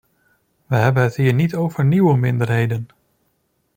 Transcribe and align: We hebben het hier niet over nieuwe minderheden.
We 0.65 0.75
hebben 0.75 1.03
het 1.03 1.15
hier 1.15 1.33
niet 1.33 1.55
over 1.55 1.85
nieuwe 1.85 2.17
minderheden. 2.17 2.87